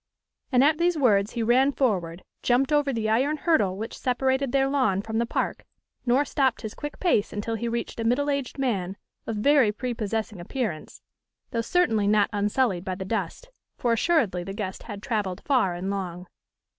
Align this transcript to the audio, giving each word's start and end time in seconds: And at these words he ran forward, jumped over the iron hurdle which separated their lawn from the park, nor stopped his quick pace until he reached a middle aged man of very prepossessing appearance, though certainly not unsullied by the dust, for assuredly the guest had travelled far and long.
And 0.51 0.63
at 0.63 0.79
these 0.79 0.97
words 0.97 1.33
he 1.33 1.43
ran 1.43 1.73
forward, 1.73 2.23
jumped 2.41 2.73
over 2.73 2.91
the 2.91 3.07
iron 3.07 3.37
hurdle 3.37 3.77
which 3.77 3.95
separated 3.95 4.51
their 4.51 4.67
lawn 4.67 5.03
from 5.03 5.19
the 5.19 5.27
park, 5.27 5.63
nor 6.07 6.25
stopped 6.25 6.61
his 6.63 6.73
quick 6.73 6.99
pace 6.99 7.31
until 7.31 7.53
he 7.53 7.67
reached 7.67 7.99
a 7.99 8.03
middle 8.03 8.27
aged 8.31 8.57
man 8.57 8.97
of 9.27 9.35
very 9.35 9.71
prepossessing 9.71 10.39
appearance, 10.39 11.03
though 11.51 11.61
certainly 11.61 12.07
not 12.07 12.31
unsullied 12.33 12.83
by 12.83 12.95
the 12.95 13.05
dust, 13.05 13.51
for 13.77 13.93
assuredly 13.93 14.43
the 14.43 14.53
guest 14.55 14.81
had 14.81 15.03
travelled 15.03 15.43
far 15.45 15.75
and 15.75 15.91
long. 15.91 16.25